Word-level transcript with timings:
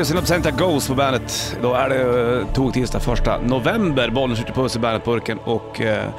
Tears 0.00 0.10
in 0.10 0.16
Absenta 0.18 0.50
Ghost 0.50 0.88
på 0.88 0.94
bandet. 0.94 1.56
Då 1.62 1.74
är 1.74 1.88
det 1.88 2.40
eh, 2.40 2.52
tog 2.54 2.72
tisdag 2.74 3.00
första 3.00 3.40
november. 3.42 4.10
Bollen 4.10 4.36
skjuter 4.36 4.52
puss 4.52 4.76
i 4.76 4.78
bandetburken 4.78 5.38
och 5.38 5.80
eh, 5.80 6.06
äh, 6.06 6.12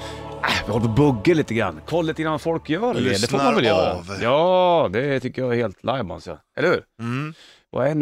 vi 0.65 0.71
håller 0.71 0.85
på 0.85 0.92
att 0.92 0.96
bugga 1.23 1.33
lite 1.35 1.54
grann. 1.54 1.81
Kolla 1.86 2.07
lite 2.07 2.21
grann 2.21 2.31
vad 2.31 2.41
folk 2.41 2.70
gör. 2.70 2.96
eller? 2.96 3.09
Det 3.09 3.28
får 3.29 3.38
man 3.38 3.55
väl 3.55 3.65
göra. 3.65 3.94
av. 3.94 4.05
Ja, 4.21 4.89
det 4.94 5.20
tycker 5.20 5.41
jag 5.41 5.52
är 5.54 5.57
helt 5.57 5.83
lajbans 5.83 6.28
ja. 6.28 6.38
Eller 6.57 6.67
hur? 6.70 6.83
Mm. 6.99 7.33
Och 7.71 7.88
en, 7.88 8.02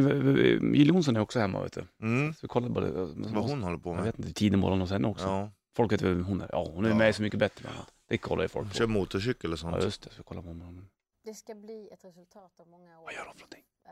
Jill 0.75 0.87
Johnson 0.87 1.15
är 1.15 1.19
också 1.19 1.39
hemma 1.39 1.61
vet 1.63 1.73
du. 1.73 2.05
Mm. 2.05 2.33
Så 2.33 2.39
vi 2.41 2.47
kollar 2.47 2.69
bara. 2.69 2.85
Vad 3.31 3.49
hon 3.49 3.63
håller 3.63 3.77
på 3.77 3.89
Jag 3.89 3.95
med. 3.95 4.05
vet 4.05 4.19
inte, 4.19 4.33
tidig 4.33 4.57
morgon 4.57 4.81
hos 4.81 4.91
henne 4.91 5.07
också. 5.07 5.25
Ja. 5.25 5.51
Folk 5.75 5.91
vet 5.91 6.01
vem 6.01 6.25
hon 6.25 6.41
är. 6.41 6.49
Ja, 6.51 6.67
hon 6.73 6.85
är 6.85 6.89
Ja. 6.89 6.95
med 6.95 7.15
Så 7.15 7.21
Mycket 7.21 7.39
Bättre 7.39 7.61
bland 7.61 7.75
annat. 7.77 7.89
Det 8.09 8.17
kollar 8.17 8.43
ju 8.43 8.47
folk 8.47 8.73
Kör 8.73 8.85
på. 8.85 8.91
motorcykel 8.91 9.51
och 9.51 9.57
Ja, 9.57 9.61
sånt. 9.61 9.83
just 9.83 10.01
det. 10.03 10.09
Så 10.09 10.15
vi 10.17 10.23
kollar 10.23 10.41
på 10.41 10.53
morgonen. 10.53 10.87
Det 11.25 11.33
ska 11.33 11.55
bli 11.55 11.89
ett 11.93 12.05
resultat 12.05 12.59
av 12.59 12.67
många 12.67 12.99
år 12.99 13.03
Vad 13.05 13.13
gör 13.13 13.25
hon 13.25 13.33
för 13.33 13.39
någonting? 13.41 13.63
eh, 13.85 13.91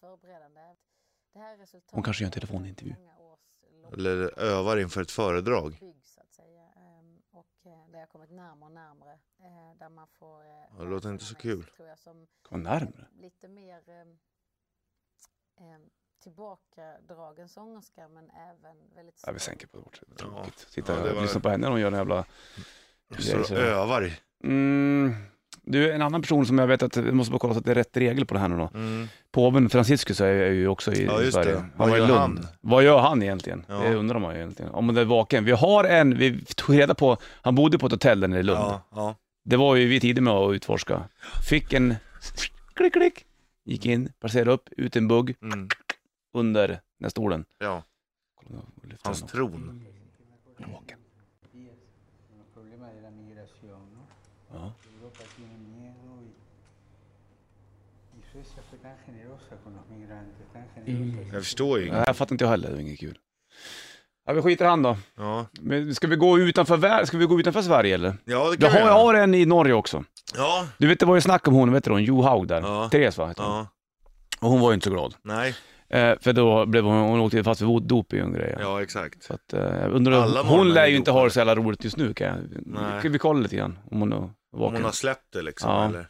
förberedande. 0.00 0.60
Hon 1.90 2.02
kanske 2.02 2.24
gör 2.24 2.28
en 2.28 2.32
telefonintervju. 2.32 2.94
Eller 3.92 4.38
övar 4.40 4.76
inför 4.76 5.02
ett 5.02 5.10
föredrag. 5.10 5.76
bygg, 5.80 6.06
så 6.06 6.20
att 6.20 6.32
säga. 6.32 6.64
Och 7.30 7.46
det 7.92 7.98
har 7.98 8.06
kommit 8.06 8.30
närmare 8.30 8.64
och 8.68 8.72
närmare. 8.74 9.18
Där 9.78 9.88
man 9.88 10.08
får... 10.08 10.44
Ja, 10.44 10.84
det 10.84 10.84
låter 10.90 11.10
inte 11.10 11.24
så 11.24 11.34
kul. 11.34 11.64
sig, 11.64 11.72
Tror 11.72 11.88
jag, 11.88 11.98
som 11.98 12.26
Kom 12.42 12.62
närmare. 12.62 13.06
lite 13.12 13.48
mer 13.48 13.88
ehm, 13.90 14.18
ehm, 15.60 15.90
tillbakadragen 16.22 17.48
sångerska 17.48 18.08
men 18.08 18.30
även 18.30 18.94
väldigt... 18.94 19.22
Ja, 19.26 19.32
vi 19.32 19.38
sänker 19.38 19.66
på 19.66 19.80
vårt. 19.80 20.00
Tråkigt. 20.18 20.58
Sitta 20.58 21.06
Ja, 21.06 21.14
och 21.16 21.22
lyssna 21.22 21.40
på 21.40 21.48
henne 21.48 21.60
när 21.66 21.70
hon 21.70 21.80
gör 21.80 21.88
en 21.92 21.98
jävla... 21.98 22.24
Så- 23.18 23.54
övar 23.54 24.04
i. 24.06 24.18
Mm. 24.44 25.14
Du, 25.66 25.92
en 25.92 26.02
annan 26.02 26.20
person 26.22 26.46
som 26.46 26.58
jag 26.58 26.66
vet 26.66 26.82
att 26.82 26.96
vi 26.96 27.12
måste 27.12 27.30
bara 27.32 27.38
kolla 27.38 27.54
så 27.54 27.58
att 27.58 27.64
det 27.64 27.70
är 27.70 27.74
rätt 27.74 27.96
regel 27.96 28.26
på 28.26 28.34
det 28.34 28.40
här 28.40 28.48
nu 28.48 28.56
då. 28.56 28.70
Mm. 28.74 29.08
Påven 29.32 29.70
Franciscus 29.70 30.20
är 30.20 30.26
är 30.26 30.50
ju 30.52 30.68
också 30.68 30.92
i, 30.92 31.04
Ja, 31.04 31.20
just 31.20 31.32
Sverige. 31.34 31.52
det. 31.52 31.64
var 31.76 31.88
Vad 31.88 31.96
i 31.96 32.00
gör 32.00 32.08
Lund. 32.08 32.18
han? 32.20 32.46
Vad 32.60 32.84
gör 32.84 32.98
han 33.00 33.22
egentligen? 33.22 33.64
Ja. 33.68 33.74
Det 33.74 33.94
undrar 33.94 34.18
man 34.18 34.34
ju 34.34 34.40
egentligen. 34.40 34.70
Om 34.72 34.94
det 34.94 35.00
är 35.00 35.04
vaken. 35.04 35.44
Vi 35.44 35.52
har 35.52 35.84
en, 35.84 36.18
vi 36.18 36.44
tog 36.44 36.78
reda 36.78 36.94
på, 36.94 37.16
han 37.42 37.54
bodde 37.54 37.78
på 37.78 37.86
ett 37.86 37.92
hotell 37.92 38.20
där 38.20 38.28
nere 38.28 38.40
i 38.40 38.42
Lund. 38.42 38.58
Ja, 38.60 38.82
ja. 38.94 39.14
Det 39.44 39.56
var 39.56 39.76
ju 39.76 39.86
vi 39.88 40.00
tidiga 40.00 40.22
med 40.22 40.32
att 40.34 40.54
utforska. 40.54 41.02
Fick 41.48 41.72
en 41.72 41.94
klick, 42.74 42.92
klick. 42.92 43.24
Gick 43.64 43.86
in, 43.86 44.12
passerade 44.20 44.50
upp, 44.50 44.68
ut 44.76 44.96
en 44.96 45.08
bugg 45.08 45.34
Mm. 45.42 45.68
under 46.34 46.68
den 46.68 46.78
här 47.02 47.08
stolen. 47.08 47.44
ja. 47.58 47.82
Hans 49.02 49.20
han 49.20 49.28
upp. 49.28 49.32
tron. 49.34 49.84
Han 50.58 50.68
är 50.68 50.72
vaken. 50.72 50.98
Ja. 54.52 54.72
Europa 55.04 55.24
tiene 55.36 55.58
miedo 55.58 56.22
y, 56.22 56.30
y 58.18 58.22
Suecia 58.32 58.62
fue 58.70 58.78
tan 58.78 58.96
generosa 59.06 59.54
con 59.64 59.72
los 59.74 59.86
migrantes, 59.90 60.46
tan 60.52 60.62
generosa. 60.74 61.28
Jag 61.34 61.42
förstår 61.42 61.78
ju 61.80 61.86
inget. 61.86 62.06
här 62.06 62.12
fattar 62.14 62.34
inte 62.34 62.44
jag 62.44 62.50
heller, 62.50 62.68
det 62.68 62.74
var 62.74 62.80
inget 62.82 63.00
kul. 63.00 63.18
Ja, 64.26 64.32
vi 64.32 64.42
skiter 64.42 64.64
i 64.64 64.68
han 64.68 64.82
då. 64.82 64.96
Ja, 65.16 65.46
Men 65.60 65.94
ska 65.94 66.06
vi 66.06 66.16
gå 66.16 66.38
utanför, 66.38 66.76
vär- 66.76 67.04
ska 67.04 67.18
vi 67.18 67.24
gå 67.26 67.40
utanför 67.40 67.62
Sverige 67.62 67.94
eller? 67.94 68.16
ja 68.24 68.50
det 68.50 68.50
Jag 68.50 68.60
kan 68.60 68.70
har, 68.70 68.72
vi 68.72 68.78
jag 68.78 68.86
göra. 68.86 68.94
har 68.94 69.14
en 69.14 69.34
i 69.34 69.46
Norge 69.46 69.72
också. 69.74 70.04
Ja, 70.36 70.66
Du 70.78 70.86
vet 70.86 71.00
det 71.00 71.06
var 71.06 71.14
ju 71.14 71.20
snack 71.20 71.48
om 71.48 71.54
hon, 71.54 71.72
vet 71.72 71.84
du 71.84 71.90
hon, 71.90 72.04
Johaug 72.04 72.46
där. 72.48 72.60
Ja. 72.60 72.88
Therese 72.88 73.18
va? 73.18 73.28
heter 73.28 73.42
hon. 73.42 73.52
ja. 73.56 73.66
Och 74.40 74.50
hon 74.50 74.60
var 74.60 74.70
ju 74.70 74.74
inte 74.74 74.84
så 74.84 74.90
glad. 74.90 75.14
Nej, 75.22 75.54
Eh, 75.88 76.14
för 76.20 76.32
då 76.32 76.66
blev 76.66 76.84
hon, 76.84 76.96
hon 76.96 77.20
åkte 77.20 77.44
fast 77.44 77.60
för 77.60 77.80
doping 77.80 78.22
och 78.24 78.32
grejer. 78.34 78.58
ja 78.60 78.82
exakt. 78.82 79.22
Så 79.22 79.34
att, 79.34 79.52
eh, 79.52 79.60
jag 79.60 79.92
undrar, 79.92 80.22
Alla 80.22 80.42
hon 80.42 80.68
lär 80.74 80.82
är 80.82 80.86
ju 80.86 80.96
inte 80.96 81.10
ha 81.10 81.24
det 81.24 81.30
så 81.30 81.38
jävla 81.40 81.54
roligt 81.54 81.84
just 81.84 81.96
nu 81.96 82.14
kan 82.14 82.26
jag. 82.26 82.36
Nej. 82.66 83.00
Ska 83.00 83.08
vi 83.08 83.18
kolla 83.18 83.40
lite 83.40 83.56
grann 83.56 83.78
om 83.90 84.00
hon 84.00 84.12
Om 84.54 84.60
vaken? 84.60 84.74
hon 84.76 84.84
har 84.84 84.92
släppt 84.92 85.32
det 85.32 85.42
liksom, 85.42 85.70
Ja. 85.70 85.84
eller? 85.88 86.08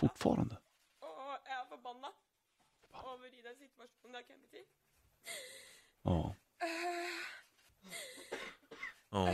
Fortfarande? 0.00 0.56
Ja. 6.02 6.34
Ja. 9.10 9.32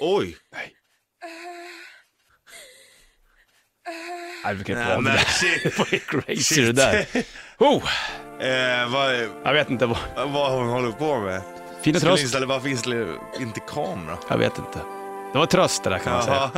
Oj! 0.00 0.36
Nej. 0.50 0.74
Nej, 4.44 4.54
vi 4.54 4.64
kan 4.64 4.78
inte 4.78 4.88
vara 4.88 5.00
men 5.00 5.12
det. 5.12 5.78
var 5.78 5.88
ju 5.92 5.98
crazy 5.98 6.36
Shit. 6.54 6.66
det 6.66 6.72
där. 6.72 7.24
Oh, 7.60 7.84
eh, 8.42 8.92
vad, 8.92 9.14
jag 9.44 9.52
vet 9.52 9.70
inte. 9.70 9.86
Vad... 9.86 9.98
vad 10.32 10.52
hon 10.52 10.68
håller 10.68 10.92
på 10.92 11.20
med? 11.20 11.42
Fina 11.88 11.98
Skulle 11.98 12.10
tröst. 12.12 12.22
inställa, 12.22 12.46
varför 12.46 12.68
installerar 12.68 13.08
inte 13.40 13.60
kamera? 13.60 14.16
Jag 14.28 14.38
vet 14.38 14.58
inte. 14.58 14.78
Det 15.32 15.38
var 15.38 15.46
tröst 15.46 15.84
det 15.84 15.90
där 15.90 15.98
kan 15.98 16.12
man 16.12 16.22
säga. 16.22 16.50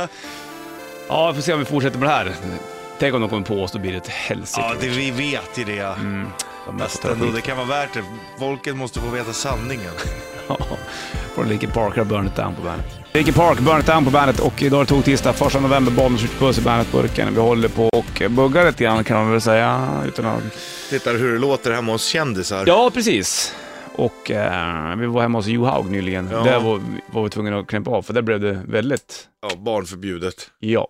Ja, 1.07 1.31
vi 1.31 1.35
får 1.35 1.41
se 1.41 1.53
om 1.53 1.59
vi 1.59 1.65
fortsätter 1.65 1.99
med 1.99 2.09
det 2.09 2.13
här. 2.13 2.33
Tänk 2.99 3.15
om 3.15 3.21
de 3.21 3.29
kommer 3.29 3.45
på 3.45 3.63
oss, 3.63 3.71
då 3.71 3.79
blir 3.79 3.91
det 3.91 3.97
ett 3.97 4.07
helsike. 4.07 4.61
Ja, 4.61 4.73
det, 4.79 4.87
vi 4.87 5.11
vet 5.11 5.57
ju 5.57 5.63
det. 5.63 5.79
Mm. 5.79 6.27
De 6.65 6.79
Fast 6.79 7.05
ändå, 7.05 7.25
det 7.25 7.41
kan 7.41 7.57
vara 7.57 7.67
värt 7.67 7.93
det. 7.93 8.03
Folket 8.39 8.75
måste 8.75 8.99
få 8.99 9.09
veta 9.09 9.33
sanningen. 9.33 9.91
Ja, 10.47 10.57
Från 11.35 11.49
Linkin 11.49 11.71
Park 11.71 11.97
har 11.97 12.03
Burn 12.03 12.27
It 12.27 12.35
Down 12.35 12.55
på 12.55 12.61
bandet. 12.61 12.85
Linkin 13.13 13.33
Park, 13.33 13.59
Burn 13.59 13.79
It 13.79 13.85
Down 13.85 14.05
på 14.05 14.11
bandet 14.11 14.39
och 14.39 14.61
idag 14.61 14.79
är 14.79 14.83
det 14.83 14.89
tog 14.89 15.03
tisdag, 15.03 15.33
första 15.33 15.59
november, 15.59 15.91
bollen 15.91 16.17
skjuter 16.17 16.37
puss 16.37 16.57
i 16.57 16.61
bandet-burken. 16.61 17.33
Vi 17.33 17.39
håller 17.41 17.67
på 17.67 17.89
och 17.89 18.21
buggar 18.29 18.65
lite 18.65 18.83
grann 18.83 19.03
kan 19.03 19.17
man 19.17 19.31
väl 19.31 19.41
säga. 19.41 20.01
Utan 20.07 20.25
att... 20.25 20.43
Tittar 20.89 21.13
hur 21.13 21.33
det 21.33 21.39
låter 21.39 21.71
hemma 21.71 21.91
hos 21.91 22.05
kändisar. 22.05 22.63
Ja, 22.67 22.91
precis. 22.93 23.55
Och 23.95 24.31
eh, 24.31 24.95
vi 24.95 25.05
var 25.05 25.21
hemma 25.21 25.37
hos 25.37 25.47
Johaug 25.47 25.91
nyligen. 25.91 26.29
Ja. 26.31 26.43
Där 26.43 26.59
var, 26.59 26.81
var 27.13 27.23
vi 27.23 27.29
tvungna 27.29 27.59
att 27.59 27.67
knäppa 27.67 27.91
av, 27.91 28.01
för 28.01 28.13
där 28.13 28.21
blev 28.21 28.39
det 28.39 28.61
väldigt, 28.67 29.27
Ja, 29.41 29.55
barnförbjudet. 29.57 30.51
ja. 30.59 30.87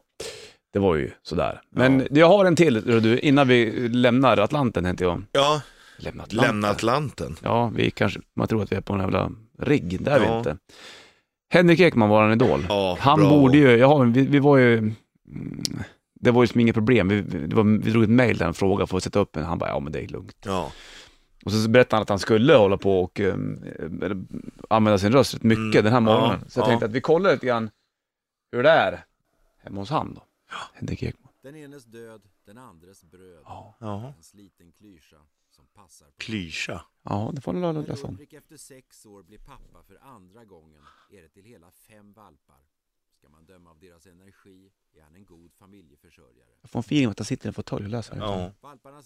Det 0.73 0.79
var 0.79 0.95
ju 0.95 1.11
sådär. 1.23 1.61
Men 1.69 2.07
jag 2.11 2.27
har 2.27 2.45
en 2.45 2.55
till, 2.55 3.01
du, 3.01 3.19
innan 3.19 3.47
vi 3.47 3.71
lämnar 3.89 4.37
Atlanten, 4.37 4.83
tänkte 4.83 5.03
jag. 5.03 5.23
Ja, 5.31 5.61
Lämna 5.97 6.23
Atlanten? 6.23 6.51
lämna 6.51 6.69
Atlanten. 6.69 7.35
Ja, 7.43 7.71
vi 7.75 7.91
kanske, 7.91 8.19
man 8.35 8.47
tror 8.47 8.63
att 8.63 8.71
vi 8.71 8.75
är 8.75 8.81
på 8.81 8.93
en 8.93 8.99
jävla 8.99 9.31
rigg, 9.61 9.97
det 10.01 10.11
är 10.11 10.19
vi 10.19 10.25
Ja. 10.25 10.37
inte. 10.37 10.57
Henrik 11.53 11.79
Ekman 11.79 12.09
var 12.09 12.23
en 12.25 12.31
idol. 12.31 12.65
Ja, 12.69 12.97
Han 12.99 13.19
bra. 13.19 13.29
borde 13.29 13.57
ju, 13.57 13.69
ja, 13.77 13.97
vi, 13.97 14.25
vi 14.25 14.39
var 14.39 14.57
ju, 14.57 14.77
mm, 14.77 14.95
det 16.19 16.31
var 16.31 16.43
ju 16.43 16.47
som 16.47 16.59
inget 16.61 16.75
problem. 16.75 17.07
Vi, 17.09 17.21
var, 17.55 17.63
vi 17.83 17.91
drog 17.91 18.03
ett 18.03 18.09
mail 18.09 18.37
där 18.37 18.49
och 18.49 18.55
frågade 18.55 18.87
för 18.87 18.97
att 18.97 19.03
sätta 19.03 19.19
upp 19.19 19.35
en, 19.35 19.43
han 19.43 19.57
bara, 19.57 19.69
ja 19.69 19.79
men 19.79 19.91
det 19.93 19.99
är 20.03 20.07
lugnt. 20.07 20.37
Ja, 20.45 20.71
Och 21.45 21.51
så 21.51 21.69
berättade 21.69 21.95
han 21.95 22.01
att 22.01 22.09
han 22.09 22.19
skulle 22.19 22.53
hålla 22.55 22.77
på 22.77 23.01
och 23.03 23.19
um, 23.19 23.63
eller, 24.01 24.23
använda 24.69 24.97
sin 24.97 25.11
röst 25.11 25.33
rätt 25.33 25.43
mycket 25.43 25.61
Mm, 25.75 25.83
den 25.83 25.93
här 25.93 25.99
morgonen. 25.99 26.39
ja, 26.43 26.49
så 26.49 26.59
jag 26.59 26.63
ja. 26.65 26.69
tänkte 26.69 26.85
att 26.85 26.91
vi 26.91 27.01
kollar 27.01 27.31
lite 27.31 27.45
grann 27.45 27.69
hur 28.51 28.63
det 28.63 28.69
är 28.69 29.05
hemma 29.57 29.81
hos 29.81 29.89
han 29.89 30.13
då. 30.13 30.23
Henrik 30.73 31.03
Ekman. 31.03 31.31
Den 31.41 31.55
enes 31.55 31.85
död, 31.85 32.21
den 32.45 32.57
andres 32.57 33.03
bröd. 33.03 33.41
Ja. 33.45 34.13
En 34.17 34.23
sliten 34.23 34.71
klyscha 34.71 35.17
som 35.49 35.67
passar 35.67 36.05
på 36.05 36.11
Klyscha. 36.17 36.85
ja 37.03 37.31
det 37.33 37.41
får 37.41 37.53
ni 37.53 37.59
När 37.59 37.73
läsa 37.73 38.07
om. 38.07 38.13
Ulrik 38.13 38.33
efter 38.33 38.57
sex 38.57 39.05
år 39.05 39.23
blir 39.23 39.37
pappa 39.37 39.83
för 39.87 39.97
andra 40.01 40.45
gången 40.45 40.81
är 41.11 41.21
det 41.21 41.29
till 41.29 41.43
hela 41.43 41.71
fem 41.71 42.13
valpar. 42.13 42.59
Ska 43.21 43.29
man 43.29 43.45
döma 43.45 43.69
av 43.69 43.79
deras 43.79 44.05
energi 44.05 44.69
är 44.97 45.01
han 45.03 45.15
en 45.15 45.25
god 45.25 45.51
familjeförsörjare. 45.59 46.51
Jag 46.61 46.69
får 46.71 46.79
en 46.79 46.83
feeling 46.83 47.09
att 47.09 47.19
han 47.19 47.25
sitter 47.25 47.45
i 47.45 47.47
en 47.47 47.53
fåtölj 47.53 47.83
och 47.85 47.89
läser. 47.89 48.15
det. 48.15 48.21
Ja. 48.21 48.51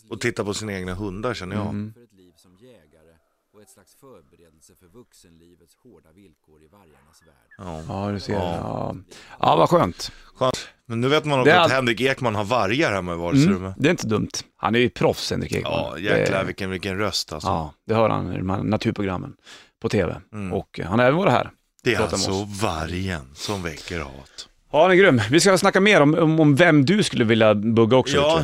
Och 0.10 0.22
titta 0.22 0.46
på 0.46 0.54
sina 0.54 0.74
egna 0.74 0.94
hundar 0.94 1.34
känner 1.34 1.56
jag. 1.56 1.66
Mm. 1.68 1.94
för 1.94 2.04
ett 2.04 2.14
liv 2.14 2.34
som 2.36 2.56
jägare 2.58 3.14
och 3.54 3.62
ett 3.62 3.70
slags 3.70 3.96
förberedelse 3.96 4.76
för 4.76 4.86
vuxenlivets 4.88 5.76
hårda 5.76 6.12
villkor 6.12 6.64
i 6.64 6.68
vargarnas 6.68 7.22
värld. 7.28 7.50
Ja. 7.58 7.84
Ja, 8.08 8.12
du 8.12 8.20
ser. 8.20 8.34
Ja. 8.34 8.42
Ja, 8.62 8.96
ja 9.40 9.56
vad 9.56 9.70
skönt. 9.70 10.12
Skönt. 10.36 10.68
Men 10.86 11.02
nu 11.02 11.08
vet 11.10 11.26
man 11.26 11.38
Det 11.38 11.42
också 11.42 11.52
är 11.52 11.60
att 11.66 11.72
Henrik 11.72 12.02
Ekman 12.02 12.36
har 12.36 12.44
vargar 12.46 12.92
hemma 12.94 13.12
i 13.12 13.14
Mm, 13.14 13.24
vardagsrummet. 13.26 13.76
det 13.78 13.88
är 13.90 13.92
inte 13.92 14.08
dumt. 14.08 14.30
Han 14.56 14.76
är 14.76 14.80
ju 14.80 14.90
proffs, 14.90 15.32
Henrik 15.32 15.52
Ekman. 15.52 15.72
Ja, 15.74 15.98
jäklar 15.98 16.40
Det- 16.40 16.46
vilken, 16.46 16.70
vilken 16.70 16.98
röst 16.98 17.34
alltså. 17.34 17.50
Ja, 17.50 17.74
det 17.86 17.94
hör 17.94 18.10
han 18.10 18.34
i 18.34 18.38
de 18.38 18.50
här 18.50 18.64
naturprogrammen 18.64 19.36
på 19.82 19.90
TV. 19.90 20.22
Mm. 20.34 20.54
Och 20.54 20.80
han 20.84 21.00
har 21.00 21.06
även 21.06 21.18
varit 21.18 21.32
här. 21.34 21.52
Det 21.86 21.94
är 21.94 21.98
Prata 21.98 22.18
med 22.18 22.28
alltså 22.28 22.66
vargen 22.66 23.22
som 23.34 23.64
väcker 23.64 24.00
hat. 24.00 24.48
Ja, 24.72 24.82
han 24.82 24.92
är 24.92 24.96
grym. 24.96 25.22
Vi 25.32 25.40
ska 25.40 25.58
snacka 25.58 25.80
mer 25.82 26.02
om, 26.02 26.16
om, 26.16 26.40
om 26.40 26.56
vem 26.56 26.86
du 26.86 27.04
skulle 27.04 27.26
vilja 27.26 27.56
bugga 27.56 27.98
också. 27.98 28.18
Ja, 28.18 28.44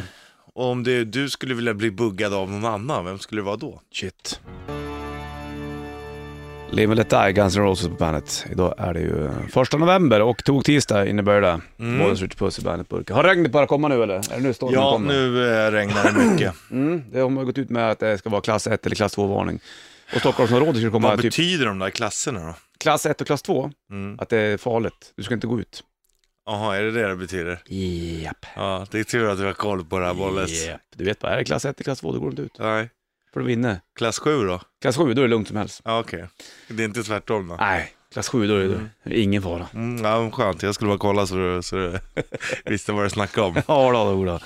och 0.53 0.66
om 0.66 0.84
det, 0.84 1.03
du 1.05 1.29
skulle 1.29 1.53
vilja 1.55 1.73
bli 1.73 1.91
buggad 1.91 2.34
av 2.34 2.52
någon 2.52 2.66
annan, 2.66 3.05
vem 3.05 3.20
skulle 3.20 3.41
det 3.41 3.46
vara 3.46 3.55
då? 3.58 3.82
Shit. 3.93 4.40
Live 6.72 6.91
and 6.91 6.97
Let 6.97 7.09
Die, 7.09 7.32
Guns 7.34 7.58
N' 7.58 7.64
Roses 7.64 7.88
på 7.88 7.93
bandet. 7.93 8.46
Idag 8.52 8.76
är 8.78 8.93
det 8.93 8.99
ju 8.99 9.29
första 9.52 9.78
november 9.78 10.22
och 10.22 10.44
tog 10.44 10.66
tisdag 10.66 11.05
innebär 11.08 11.41
det. 11.41 11.59
Mm. 11.79 11.99
Bollen 11.99 12.17
skjuter 12.17 12.37
puss 12.37 12.59
i 12.59 12.61
bandetburken. 12.61 13.16
Har 13.16 13.23
regnet 13.23 13.52
börjat 13.52 13.70
komma 13.70 13.87
nu 13.87 14.03
eller? 14.03 14.16
Är 14.16 14.35
det 14.35 14.40
nu 14.40 14.53
stormen 14.53 14.73
Ja, 14.76 14.91
kommer? 14.91 15.14
nu 15.14 15.52
eh, 15.53 15.72
regnar 15.72 16.03
det 16.03 16.32
mycket. 16.32 16.53
Mm, 16.72 17.03
det 17.11 17.20
har 17.20 17.29
man 17.29 17.46
gått 17.46 17.58
ut 17.58 17.70
med 17.70 17.91
att 17.91 17.99
det 17.99 18.17
ska 18.17 18.29
vara 18.29 18.41
klass 18.41 18.67
1 18.67 18.85
eller 18.85 18.96
klass 18.96 19.17
2-varning. 19.17 19.59
Och 20.13 20.19
Stockholmsområdet 20.19 20.81
ska 20.81 20.91
komma 20.91 21.08
Vad 21.08 21.17
typ 21.22 21.31
betyder 21.31 21.66
de 21.66 21.79
där 21.79 21.90
klasserna 21.90 22.46
då? 22.47 22.53
klass 22.78 23.05
1 23.05 23.22
och 23.22 23.28
klass 23.28 23.41
2. 23.41 23.72
Mm. 23.91 24.19
Att 24.19 24.29
det 24.29 24.37
är 24.37 24.58
farligt. 24.58 25.13
Du 25.16 25.23
ska 25.23 25.34
inte 25.34 25.47
gå 25.47 25.59
ut. 25.59 25.84
Jaha, 26.46 26.78
är 26.78 26.84
det 26.84 26.91
det 26.91 27.08
det 27.08 27.16
betyder? 27.16 27.63
Japp. 28.23 28.46
Ja, 28.55 28.87
det 28.91 28.99
är 28.99 29.03
tur 29.03 29.29
att 29.29 29.40
vi 29.40 29.46
har 29.46 29.53
koll 29.53 29.85
på 29.85 29.99
det 29.99 30.05
här 30.05 30.13
bollet. 30.13 30.66
Japp. 30.67 30.81
Du 30.96 31.03
vet 31.03 31.23
vad 31.23 31.31
är 31.31 31.37
det 31.37 31.43
klass 31.46 31.66
1 31.66 31.78
eller 31.78 31.84
klass 31.84 31.99
2, 31.99 32.11
då 32.11 32.19
går 32.19 32.25
du 32.25 32.31
inte 32.31 32.41
ut. 32.41 32.55
Nej. 32.59 32.90
För 33.34 33.40
du 33.40 33.46
vinner. 33.46 33.81
Klass 33.96 34.19
7 34.19 34.46
då? 34.47 34.61
Klass 34.81 34.97
7, 34.97 35.13
då 35.13 35.22
är 35.22 35.25
det 35.25 35.29
lugnt 35.29 35.47
som 35.47 35.58
helst. 35.58 35.81
Ja, 35.85 35.99
okej. 35.99 36.28
Det 36.67 36.84
är 36.84 36.87
inte 36.87 37.03
tvärtom 37.03 37.47
då? 37.47 37.55
Nej, 37.55 37.93
Klass 38.13 38.29
7, 38.29 38.47
då 38.47 38.55
är 38.55 38.90
det 39.03 39.19
ingen 39.19 39.41
fara. 39.41 39.67
Mm, 39.73 40.05
ja, 40.05 40.31
skönt, 40.31 40.63
jag 40.63 40.75
skulle 40.75 40.87
bara 40.87 40.97
kolla 40.97 41.25
så 41.28 41.35
du, 41.35 41.61
så 41.63 41.75
du 41.75 41.99
visste 42.72 42.91
vad 42.91 43.05
du 43.05 43.09
snackade 43.09 43.47
om. 43.47 43.53
Ja 43.67 43.91
då, 43.91 44.11
då, 44.16 44.25
då. 44.25 44.40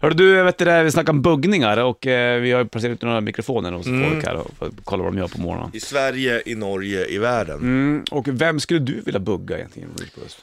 Hörru 0.00 0.14
du, 0.14 0.42
vet 0.42 0.58
det 0.58 0.64
där, 0.64 0.84
vi 0.84 0.90
snackar 0.90 1.12
om 1.12 1.22
buggningar 1.22 1.76
och 1.84 2.06
eh, 2.06 2.40
vi 2.40 2.52
har 2.52 2.64
placerat 2.64 2.92
ut 2.94 3.02
några 3.02 3.20
mikrofoner 3.20 3.72
hos 3.72 3.86
Mm. 3.86 4.10
folk 4.10 4.24
här 4.26 4.36
och 4.36 4.50
för 4.58 4.66
att 4.66 4.72
kolla 4.84 5.02
vad 5.02 5.12
de 5.12 5.18
gör 5.18 5.28
på 5.28 5.40
morgonen. 5.40 5.70
I 5.74 5.80
Sverige, 5.80 6.42
i 6.46 6.54
Norge, 6.54 7.06
i 7.06 7.18
världen. 7.18 7.58
Mm, 7.58 8.04
och 8.10 8.28
vem 8.28 8.60
skulle 8.60 8.80
du 8.80 9.00
vilja 9.00 9.20
bugga 9.20 9.56
egentligen? 9.58 9.90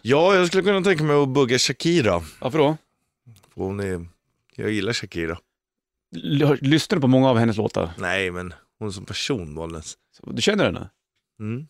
Ja, 0.01 0.36
jag 0.36 0.48
skulle 0.48 0.63
kunna 0.63 0.81
tänka 0.81 1.04
mig 1.04 1.16
att 1.24 1.30
bugga 1.30 1.57
Shakira. 1.57 2.22
Varför 2.39 2.57
då? 2.57 2.77
För 3.54 3.62
Hon 3.62 3.80
är, 3.80 4.06
jag 4.56 4.72
gillar 4.72 4.94
Shakira. 4.94 5.38
L- 6.16 6.57
lyssnar 6.62 6.95
du 6.95 7.01
på 7.01 7.07
många 7.07 7.30
av 7.30 7.38
hennes 7.38 7.57
låtar? 7.57 7.89
Nej, 7.98 8.31
men 8.31 8.54
hon 8.80 8.94
som 8.94 9.06
person. 9.06 9.81
Så 9.83 10.31
Du 10.31 10.42
känner 10.42 10.66
henne? 10.66 10.89
Mm. 11.39 11.68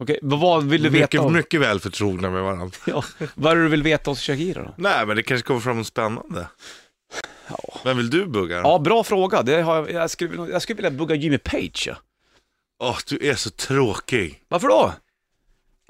Okej, 0.00 0.18
vad, 0.22 0.64
vill 0.64 0.82
du 0.82 0.88
veta? 0.88 1.02
Mycket, 1.04 1.20
om- 1.20 1.32
mycket 1.32 1.60
väl 1.60 1.80
förtrogna 1.80 2.30
med 2.30 2.42
varandra. 2.42 2.70
Ja, 2.86 3.04
vad 3.34 3.52
är 3.52 3.56
det 3.56 3.62
du 3.62 3.68
vill 3.68 3.82
veta 3.82 4.10
hos 4.10 4.20
Shakira 4.22 4.62
då? 4.62 4.74
Nej, 4.76 5.06
men 5.06 5.16
det 5.16 5.22
kanske 5.22 5.46
kommer 5.46 5.60
fram 5.60 5.76
något 5.78 5.86
spännande. 5.86 6.48
Ja. 7.48 7.80
Vem 7.84 7.96
vill 7.96 8.10
du 8.10 8.26
bugga? 8.26 8.56
Ja, 8.56 8.78
bra 8.78 9.04
fråga. 9.04 9.42
Det 9.42 9.62
har 9.62 9.76
jag, 9.76 9.92
jag, 9.92 10.10
skulle, 10.10 10.52
jag 10.52 10.62
skulle 10.62 10.76
vilja 10.76 10.90
bugga 10.90 11.14
Jimmy 11.14 11.38
Page. 11.38 11.84
Ja. 11.86 11.96
Åh, 12.82 12.98
du 13.08 13.28
är 13.28 13.34
så 13.34 13.50
tråkig. 13.50 14.42
Varför 14.48 14.68
då? 14.68 14.92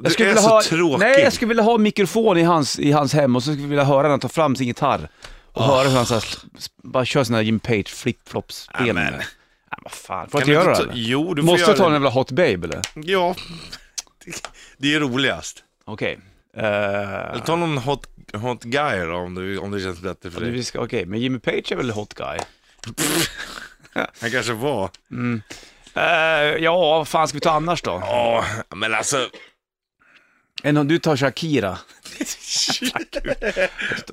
Du 0.02 0.10
skulle 0.10 0.28
är 0.28 0.34
vilja 0.34 0.42
så 0.42 0.48
ha, 0.48 0.62
tråkig. 0.62 0.98
Nej, 0.98 1.20
jag 1.20 1.32
skulle 1.32 1.48
vilja 1.48 1.62
ha 1.62 1.78
mikrofon 1.78 2.38
i 2.38 2.42
hans, 2.42 2.78
i 2.78 2.92
hans 2.92 3.12
hem 3.12 3.36
och 3.36 3.42
så 3.42 3.50
skulle 3.50 3.62
jag 3.62 3.68
vilja 3.68 3.84
höra 3.84 4.02
honom 4.02 4.20
ta 4.20 4.28
fram 4.28 4.56
sin 4.56 4.66
gitarr. 4.66 5.08
Och 5.52 5.64
höra 5.64 5.88
hur 5.88 5.96
han 5.96 6.06
så 6.06 6.14
här, 6.14 6.20
s- 6.58 6.70
bara 6.82 7.04
kör 7.04 7.24
sina 7.24 7.42
Jimmy 7.42 7.58
Page 7.58 7.88
flip-flop-spelningar. 7.88 9.06
Amen. 9.08 9.12
Nej, 9.18 9.78
vad 9.82 9.92
fan. 9.92 10.28
Får 10.30 10.40
jag 10.40 10.46
Kan 10.46 10.54
inte 10.54 10.68
göra 10.68 10.70
det 10.70 10.76
ta- 10.76 10.82
eller? 10.82 10.92
Jo, 10.96 11.34
du 11.34 11.42
får 11.42 11.46
Måste 11.46 11.60
göra 11.60 11.70
jag 11.70 11.76
ta 11.76 11.84
en 11.84 11.90
det. 11.90 11.94
jävla 11.96 12.10
Hot 12.10 12.30
Babe 12.30 12.52
eller? 12.64 12.80
Ja, 12.94 13.34
det 14.76 14.94
är 14.94 15.00
roligast. 15.00 15.64
Okej. 15.84 16.18
Eh, 16.56 16.64
Eller 16.64 17.42
ta 17.46 17.56
någon 17.56 17.78
hot, 17.78 18.06
hot 18.32 18.64
guy 18.64 19.00
då, 19.00 19.14
om 19.14 19.34
det, 19.34 19.58
om 19.58 19.70
det 19.70 19.80
känns 19.80 20.00
bättre 20.00 20.30
för 20.30 20.40
dig. 20.40 20.64
Okej, 20.74 21.06
men 21.06 21.20
Jimmy 21.20 21.38
Page 21.38 21.72
är 21.72 21.76
väl 21.76 21.90
hot 21.90 22.14
guy? 22.14 22.38
Han 24.20 24.30
kanske 24.30 24.52
var. 24.52 24.90
Eh, 25.94 26.02
ja, 26.62 26.78
vad 26.78 27.08
fan 27.08 27.28
ska 27.28 27.36
vi 27.36 27.40
ta 27.40 27.50
annars 27.50 27.82
då? 27.82 27.90
Ja, 27.90 28.44
men 28.76 28.94
alltså. 28.94 29.28
En, 30.62 30.88
du 30.88 30.98
tar 30.98 31.16
Shakira. 31.16 31.78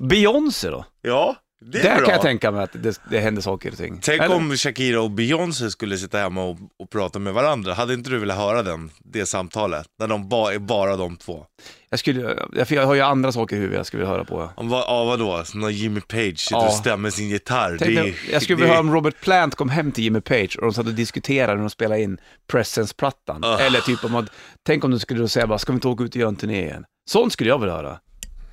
Beyoncé 0.00 0.70
då? 0.70 0.84
Ja, 1.02 1.36
det 1.60 1.78
är 1.78 1.82
Där 1.82 2.04
kan 2.04 2.08
jag 2.14 2.22
tänka 2.22 2.50
mig 2.50 2.62
att 2.62 2.70
det, 2.72 3.00
det 3.10 3.18
händer 3.20 3.42
saker 3.42 3.70
och 3.70 3.76
ting. 3.76 3.98
Tänk 4.02 4.22
Eller? 4.22 4.34
om 4.36 4.56
Shakira 4.56 5.00
och 5.02 5.10
Beyoncé 5.10 5.70
skulle 5.70 5.96
sitta 5.98 6.18
hemma 6.18 6.44
och, 6.44 6.58
och 6.78 6.90
prata 6.90 7.18
med 7.18 7.34
varandra. 7.34 7.74
Hade 7.74 7.94
inte 7.94 8.10
du 8.10 8.18
velat 8.18 8.36
höra 8.36 8.62
den, 8.62 8.90
det 9.04 9.26
samtalet? 9.26 9.86
När 9.98 10.08
de 10.08 10.28
ba, 10.28 10.50
är 10.50 10.58
bara 10.58 10.96
de 10.96 11.16
två. 11.16 11.46
Jag, 11.90 11.98
skulle, 11.98 12.20
jag, 12.52 12.70
jag 12.72 12.86
har 12.86 12.94
ju 12.94 13.00
andra 13.00 13.32
saker 13.32 13.56
i 13.56 13.58
huvudet 13.58 13.76
jag 13.76 13.86
skulle 13.86 14.00
vilja 14.02 14.14
höra 14.14 14.24
på. 14.24 14.50
Om 14.56 14.68
vad, 14.68 14.80
ja, 14.80 15.04
vadå? 15.04 15.44
När 15.54 15.68
Jimmy 15.68 16.00
Page 16.00 16.38
sitter 16.38 16.56
Ja. 16.60 16.66
och 16.66 16.72
stämmer 16.74 17.10
sin 17.10 17.28
gitarr. 17.28 17.76
Tänk, 17.78 17.94
det 17.94 18.00
är, 18.00 18.14
jag 18.32 18.42
skulle 18.42 18.56
det 18.56 18.62
vilja 18.62 18.66
är- 18.66 18.68
höra 18.68 18.80
om 18.80 18.92
Robert 18.94 19.20
Plant 19.20 19.54
kom 19.54 19.68
hem 19.68 19.92
till 19.92 20.04
Jimmy 20.04 20.20
Page 20.20 20.56
och 20.56 20.62
de 20.62 20.72
satt 20.72 20.86
och 20.86 20.94
diskuterade 20.94 21.54
när 21.54 21.60
de 21.60 21.70
spelade 21.70 22.02
in 22.02 22.18
Presence-plattan. 22.52 23.44
Ugh. 23.44 23.62
Eller 23.66 23.80
typ 23.80 24.04
om 24.04 24.14
att, 24.14 24.24
tänk 24.66 24.84
om 24.84 24.90
du 24.90 24.98
skulle 24.98 25.20
då 25.20 25.28
säga 25.28 25.46
bara, 25.46 25.58
ska 25.58 25.72
vi 25.72 25.74
inte 25.76 25.88
åka 25.88 26.04
ut 26.04 26.10
och 26.10 26.16
göra 26.20 26.28
en 26.28 26.36
turné 26.36 26.62
igen? 26.64 26.84
Sånt 27.10 27.32
skulle 27.32 27.50
jag 27.50 27.58
vilja 27.58 27.74
höra. 27.74 27.98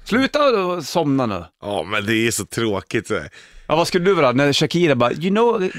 Sluta 0.04 0.50
och 0.66 0.84
somna 0.84 1.26
nu. 1.26 1.44
Ja, 1.62 1.84
men 1.84 2.06
det 2.06 2.28
är 2.28 2.32
så 2.32 2.46
tråkigt. 2.46 3.08
Så. 3.08 3.22
Ja, 3.68 3.76
vad 3.76 3.88
skulle 3.88 4.06
du 4.06 4.14
vilja 4.16 4.32
när 4.32 4.54
Shakira 4.54 4.96
bara, 4.96 5.12
you 5.12 5.30
know, 5.30 5.70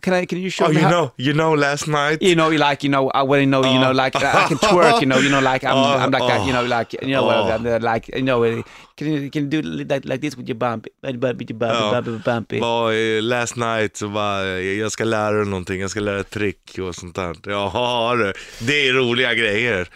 can, 0.00 0.14
I, 0.14 0.26
can 0.26 0.38
you 0.38 0.50
show 0.50 0.66
Oh, 0.66 0.72
me 0.72 0.80
you 0.80 0.88
how... 0.88 0.90
know, 0.90 1.10
you 1.16 1.32
know 1.34 1.56
last 1.56 1.86
night. 1.86 2.22
You 2.22 2.34
know, 2.34 2.50
like, 2.50 2.86
you 2.86 2.92
know, 2.92 3.10
I 3.14 3.22
want 3.26 3.42
to 3.42 3.46
know, 3.46 3.64
you 3.64 3.80
know, 3.80 3.92
like, 4.04 4.16
I 4.16 4.46
can 4.48 4.58
twerk, 4.58 5.00
you 5.02 5.06
know, 5.08 5.18
you 5.18 5.28
know, 5.28 5.40
like, 5.52 5.64
I'm, 5.64 5.76
I'm 6.02 6.10
like, 6.12 6.22
a, 6.22 6.46
you 6.46 6.52
know, 6.52 6.78
like, 6.78 6.92
you 7.02 7.08
know, 7.14 7.28
Oh. 7.30 7.66
uh, 7.66 7.78
like, 7.94 8.08
you 8.16 8.22
know, 8.22 8.44
uh, 8.44 8.62
can 8.96 9.06
you, 9.12 9.30
can 9.30 9.42
you 9.50 9.62
do 9.62 9.62
like, 9.62 10.04
like 10.04 10.20
this 10.20 10.36
with 10.36 10.48
your 10.48 10.58
bumpy, 10.58 10.90
bumpy, 11.02 11.46
Ja. 11.60 11.90
bumpy, 12.02 12.22
bumpy? 12.24 12.60
Bara, 12.60 12.94
eh, 12.94 13.22
last 13.22 13.56
night 13.56 13.96
så 13.96 14.08
bara, 14.08 14.42
eh, 14.58 14.78
jag 14.78 14.92
ska 14.92 15.04
lära 15.04 15.32
dig 15.36 15.46
någonting, 15.46 15.80
jag 15.80 15.90
ska 15.90 16.00
lära 16.00 16.14
dig 16.16 16.24
trick 16.24 16.78
och 16.80 16.94
sånt 16.94 17.14
där. 17.14 17.36
Jaha 17.46 18.14
du, 18.16 18.32
det 18.60 18.88
är 18.88 18.92
roliga 18.92 19.34
grejer. 19.34 19.88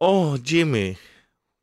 Åh, 0.00 0.34
oh, 0.34 0.38
Jimmy. 0.44 0.96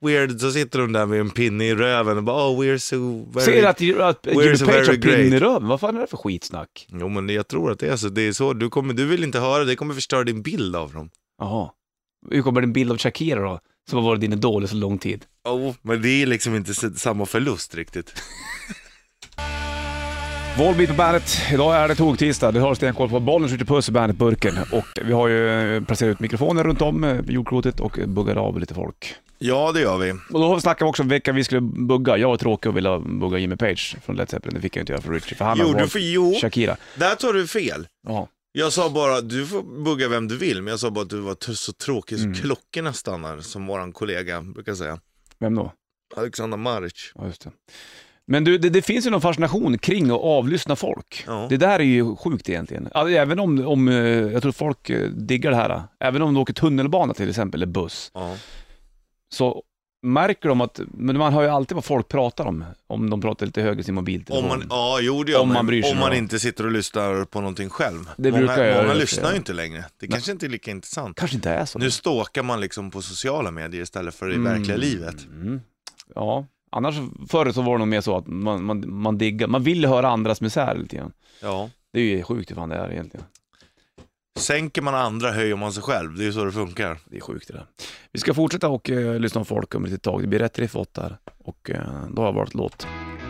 Weird, 0.06 0.40
så 0.40 0.52
sitter 0.52 0.80
de 0.80 0.92
där 0.92 1.06
med 1.06 1.20
en 1.20 1.30
pinne 1.30 1.66
i 1.66 1.76
röven 1.76 2.18
och 2.18 2.24
bara, 2.24 2.50
oh 2.50 2.62
we're 2.62 2.78
so 2.78 3.32
very... 3.32 3.62
Du 3.78 4.04
att, 4.04 4.28
att 4.28 4.44
Jimmy 4.44 4.58
so 4.58 4.66
Page 4.66 4.88
har 4.88 4.96
pinne 4.96 5.36
i 5.36 5.40
röven? 5.40 5.68
Vad 5.68 5.80
fan 5.80 5.96
är 5.96 6.02
det 6.02 6.08
för 6.08 6.18
skitsnack? 6.18 6.88
Jo 6.90 7.10
men 7.10 7.30
jag 7.30 7.48
tror 7.48 7.72
att 7.72 7.80
det 7.80 7.88
är 7.88 7.96
så, 7.96 8.10
det 8.10 8.22
är 8.22 8.32
så, 8.32 8.54
du, 8.54 8.70
kommer, 8.70 8.94
du 8.94 9.06
vill 9.06 9.24
inte 9.24 9.40
höra, 9.40 9.64
det 9.64 9.76
kommer 9.76 9.94
förstöra 9.94 10.24
din 10.24 10.42
bild 10.42 10.76
av 10.76 10.94
dem. 10.94 11.10
Jaha. 11.40 11.70
Hur 12.32 12.42
kommer 12.42 12.62
din 12.62 12.74
bild 12.74 12.92
av 12.92 12.98
Shakira 12.98 13.42
då? 13.42 13.60
Som 13.90 14.00
har 14.00 14.06
varit 14.06 14.22
din 14.22 14.34
idol 14.34 14.64
i 14.64 14.68
så 14.68 14.76
lång 14.76 14.98
tid. 14.98 15.26
Oh, 15.50 15.74
men 15.82 16.02
det 16.02 16.10
är 16.10 16.26
liksom 16.26 16.56
inte 16.56 16.74
samma 16.74 17.26
förlust 17.26 17.76
riktigt. 17.76 18.14
Volbeat 20.58 20.90
på 20.90 20.96
bandet. 20.96 21.38
Idag 21.54 21.76
är 21.76 21.88
det 21.88 21.96
tog-tisdag. 21.96 22.52
Du 22.52 22.60
har 22.60 22.76
stenkoll 22.76 23.10
på 23.10 23.20
bollen 23.20 23.50
skjuter 23.50 23.66
puss 23.66 23.90
i 23.90 23.92
bandet-burken. 23.92 24.54
Och 24.72 24.86
vi 25.06 25.14
har 25.14 25.28
ju 25.28 25.50
eh, 25.76 25.84
placerat 25.84 26.12
ut 26.12 26.20
mikrofoner 26.20 26.64
runt 26.64 26.82
om 26.82 27.04
eh, 27.04 27.20
jordklotet 27.28 27.80
och 27.80 28.00
buggar 28.08 28.36
av 28.36 28.60
lite 28.60 28.74
folk. 28.74 29.16
Ja 29.38 29.72
det 29.72 29.82
gör 29.82 29.98
vi. 29.98 30.12
Och 30.12 30.40
då 30.40 30.60
snackade 30.60 30.86
vi 30.86 30.90
också 30.90 31.04
om 31.04 31.10
vilka 31.10 31.32
vi 31.32 31.44
skulle 31.44 31.62
bugga. 31.62 32.18
Jag 32.18 32.28
var 32.30 32.38
tråkig 32.38 32.70
och 32.70 32.78
ville 32.78 33.00
bugga 33.00 33.38
Jimmy 33.38 33.56
Page 33.56 33.96
från 34.06 34.16
Led 34.16 34.30
Zeppelin. 34.30 34.56
Det 34.56 34.62
fick 34.62 34.76
jag 34.76 34.82
inte 34.82 34.92
göra 34.94 35.02
för 35.02 35.12
Richie, 35.14 35.38
för 35.38 35.46
han 35.46 35.58
Jo, 35.62 35.74
valt 35.74 35.92
får, 35.92 36.02
jo, 36.02 36.34
Shakira. 36.42 36.78
där 36.96 37.16
tar 37.16 37.34
du 37.34 37.48
fel. 37.48 37.88
Ja. 38.08 38.28
Jag 38.52 38.74
sa 38.74 38.90
bara, 38.90 39.22
du 39.22 39.46
får 39.48 39.84
bugga 39.84 40.08
vem 40.08 40.28
du 40.28 40.38
vill, 40.38 40.62
men 40.62 40.72
jag 40.72 40.80
sa 40.80 40.92
bara 40.92 41.02
att 41.02 41.10
du 41.10 41.20
var 41.20 41.54
så 41.54 41.74
tråkig 41.74 42.20
Mm. 42.20 42.36
så 42.36 42.42
klockorna 42.42 42.94
stannar, 42.94 43.40
som 43.40 43.68
våran 43.68 43.92
kollega 43.92 44.42
brukar 44.42 44.74
säga. 44.76 45.00
Vem 45.40 45.56
då? 45.56 45.72
Alexander 46.18 46.58
Maric. 46.58 47.12
Ja, 47.16 47.26
just 47.26 47.42
det. 47.44 47.50
Men 48.28 48.44
du, 48.44 48.58
det, 48.58 48.70
det 48.70 48.82
finns 48.82 49.06
ju 49.06 49.10
någon 49.10 49.22
fascination 49.22 49.78
kring 49.78 50.06
att 50.12 50.22
avlyssna 50.22 50.76
folk. 50.76 51.24
Ja. 51.28 51.48
Det 51.50 51.58
där 51.58 51.80
är 51.80 51.84
ju 51.84 52.16
sjukt 52.16 52.50
egentligen. 52.50 52.90
Alltså, 52.92 53.16
även 53.16 53.40
om, 53.40 53.68
om, 53.68 53.88
eh, 53.88 53.96
jag 53.96 54.42
tror 54.42 54.52
folk 54.52 54.90
eh, 54.90 55.10
diggar 55.10 55.52
det 55.52 55.58
här. 55.58 55.84
Även 56.00 56.22
om 56.22 56.34
de 56.34 56.42
åker 56.42 56.54
tunnelbana 56.54 57.14
till 57.14 57.30
exempel, 57.30 57.58
eller 57.58 57.72
buss, 57.72 58.12
Ja. 58.14 58.36
så 59.34 59.64
märker 60.06 60.50
de 60.50 60.62
att, 60.62 60.80
men 60.88 61.18
man 61.18 61.34
hör 61.34 61.42
ju 61.44 61.50
alltid 61.50 61.76
vad 61.76 61.86
folk 61.86 62.08
pratar 62.08 62.46
om. 62.46 62.64
Om 62.88 63.10
de 63.10 63.22
pratar 63.22 63.46
lite 63.46 63.62
högre 63.62 63.82
i 63.82 63.84
sin 63.84 63.96
mobiltelefon. 63.96 64.52
Om 64.52 64.60
man, 64.60 64.68
ja, 64.70 65.00
jo 65.02 65.24
det 65.24 65.32
gör 65.32 65.42
Om 65.42 65.54
man 65.54 65.68
bryr 65.68 65.82
sig 65.82 65.92
Om 65.92 65.98
man 66.00 66.10
då. 66.10 66.16
inte 66.16 66.40
sitter 66.40 66.66
och 66.66 66.72
lyssnar 66.72 67.26
på 67.26 67.42
någonting 67.42 67.70
själv. 67.70 68.10
Det 68.18 68.32
många 68.32 68.46
brukar 68.46 68.64
jag 68.64 68.76
många 68.76 68.88
göra, 68.88 68.94
lyssnar 68.94 69.24
ja. 69.26 69.32
ju 69.32 69.38
inte 69.38 69.54
längre. 69.54 69.86
Det 70.00 70.08
kanske 70.08 70.32
inte 70.32 70.46
är 70.46 70.50
lika 70.50 70.72
intressant. 70.72 71.18
Kanske 71.18 71.36
inte 71.36 71.50
är 71.50 71.66
så. 71.66 71.80
Nu 71.80 71.92
stalkar 71.92 72.44
man 72.44 72.62
liksom 72.62 72.92
på 72.92 73.02
sociala 73.02 73.52
medier 73.52 73.82
istället 73.82 74.16
för 74.16 74.34
i 74.34 74.38
verkliga 74.38 74.78
livet. 74.78 75.26
Mm. 75.26 75.62
Ja, 76.16 76.46
annars 76.76 76.96
förr 77.30 77.52
så 77.52 77.62
var 77.62 77.74
det 77.74 77.80
nog 77.80 77.88
mer 77.88 78.02
så 78.02 78.18
att 78.18 78.28
man, 78.28 78.64
man, 78.64 78.84
man 78.88 79.18
diggar, 79.18 79.48
man 79.48 79.64
vill 79.64 79.86
höra 79.86 80.10
andras 80.10 80.42
misär 80.42 80.76
lite 80.76 80.96
grann. 80.96 81.12
Ja. 81.42 81.70
Det 81.94 82.00
är 82.00 82.04
ju 82.04 82.24
sjukt 82.24 82.52
hur 82.52 82.56
fan 82.56 82.70
det 82.70 82.76
är 82.76 82.92
egentligen. 82.92 83.26
Sänker 84.40 84.82
man 84.82 84.96
andra 84.96 85.32
höjer 85.32 85.56
man 85.56 85.74
sig 85.74 85.84
själv. 85.84 86.16
Det 86.16 86.24
är 86.24 86.26
ju 86.26 86.34
så 86.34 86.46
det 86.46 86.52
funkar. 86.52 86.98
Det 87.06 87.18
är 87.18 87.22
sjukt 87.22 87.48
det 87.48 87.54
där. 87.54 87.66
Vi 88.12 88.20
ska 88.20 88.34
fortsätta 88.34 88.70
och 88.70 88.90
eh, 88.90 89.20
lyssna 89.20 89.42
på 89.42 89.46
folk 89.46 89.76
om 89.76 89.84
ett 89.86 89.90
litet 89.92 90.04
tag. 90.04 90.22
Det 90.22 90.28
blir 90.28 90.40
rätt 90.40 90.60
riff 90.60 90.76
åt 90.76 90.94
där. 90.94 91.18
Och 91.38 91.70
eh, 91.70 91.80
då 92.12 92.22
har 92.22 92.28
jag 92.28 92.34
valt 92.34 92.54
låt 92.54 92.88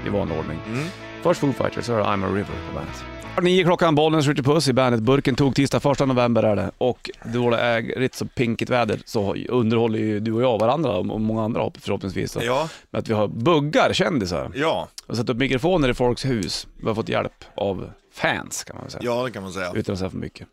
i 0.07 0.09
vanlig 0.09 0.37
ordning. 0.37 0.59
Mm. 0.67 0.85
Först 1.21 1.39
Foo 1.39 1.53
Fighters, 1.53 1.85
så 1.85 1.93
är 1.93 1.97
det 1.97 2.03
I'm 2.03 2.25
a 2.25 2.27
River 2.27 2.55
på 2.69 2.75
bandet. 2.75 3.14
Nio 3.41 3.63
klockan, 3.63 3.95
bollen 3.95 4.23
skjuter 4.23 4.43
puss 4.43 4.67
i 4.67 4.73
bandet. 4.73 5.01
Burken 5.01 5.35
tog 5.35 5.55
tisdag, 5.55 5.79
första 5.79 6.05
november 6.05 6.43
är 6.43 6.55
det. 6.55 6.71
Och 6.77 7.09
då 7.33 7.49
det 7.49 7.57
är 7.57 7.81
rätt 7.81 8.15
så 8.15 8.25
pinkigt 8.25 8.69
väder 8.69 8.99
så 9.05 9.35
underhåller 9.49 9.99
ju 9.99 10.19
du 10.19 10.31
och 10.33 10.41
jag 10.41 10.59
varandra 10.59 10.91
och 10.97 11.21
många 11.21 11.43
andra 11.43 11.71
förhoppningsvis. 11.79 12.31
Så. 12.31 12.39
Ja, 12.43 12.69
Med 12.91 12.99
att 12.99 13.09
vi 13.09 13.13
har 13.13 13.27
buggar, 13.27 13.93
kändisar. 13.93 14.51
ja, 14.55 14.87
har 15.07 15.15
satt 15.15 15.29
upp 15.29 15.37
mikrofoner 15.37 15.89
i 15.89 15.93
folks 15.93 16.25
hus. 16.25 16.67
Vi 16.81 16.87
har 16.87 16.95
fått 16.95 17.09
hjälp 17.09 17.45
av 17.55 17.89
fans 18.13 18.63
kan 18.63 18.75
man 18.75 18.83
väl 18.83 18.91
säga. 18.91 19.01
ja 19.05 19.23
det 19.23 19.31
kan 19.31 19.43
man 19.43 19.53
säga. 19.53 19.71
Utan 19.75 19.93
att 19.93 19.99
säga 19.99 20.09
för 20.09 20.17
mycket. 20.17 20.47